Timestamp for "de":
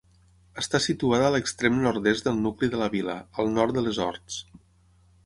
2.71-2.79, 3.79-3.85